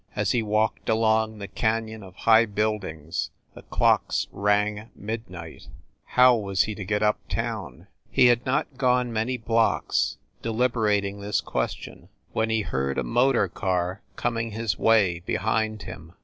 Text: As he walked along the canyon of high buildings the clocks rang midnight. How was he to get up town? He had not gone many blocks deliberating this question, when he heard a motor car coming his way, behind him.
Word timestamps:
As 0.15 0.31
he 0.31 0.41
walked 0.41 0.89
along 0.89 1.37
the 1.37 1.47
canyon 1.47 2.01
of 2.01 2.15
high 2.15 2.47
buildings 2.47 3.29
the 3.53 3.61
clocks 3.61 4.25
rang 4.31 4.89
midnight. 4.95 5.67
How 6.05 6.35
was 6.35 6.63
he 6.63 6.73
to 6.73 6.83
get 6.83 7.03
up 7.03 7.19
town? 7.29 7.85
He 8.09 8.25
had 8.25 8.43
not 8.43 8.77
gone 8.79 9.13
many 9.13 9.37
blocks 9.37 10.17
deliberating 10.41 11.21
this 11.21 11.39
question, 11.39 12.09
when 12.31 12.49
he 12.49 12.61
heard 12.61 12.97
a 12.97 13.03
motor 13.03 13.47
car 13.47 14.01
coming 14.15 14.49
his 14.53 14.79
way, 14.79 15.19
behind 15.27 15.83
him. 15.83 16.13